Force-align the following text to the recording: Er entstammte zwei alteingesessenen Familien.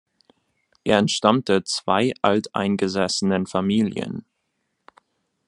Er 0.83 0.97
entstammte 0.97 1.63
zwei 1.63 2.11
alteingesessenen 2.23 3.45
Familien. 3.45 4.25